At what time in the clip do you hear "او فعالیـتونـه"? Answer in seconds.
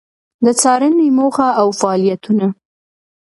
1.61-2.47